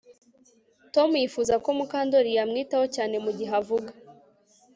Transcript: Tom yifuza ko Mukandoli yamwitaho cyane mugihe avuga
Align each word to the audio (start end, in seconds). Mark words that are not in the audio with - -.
Tom 0.93 1.09
yifuza 1.21 1.53
ko 1.63 1.69
Mukandoli 1.77 2.31
yamwitaho 2.37 2.85
cyane 2.95 3.15
mugihe 3.25 3.51
avuga 3.61 3.91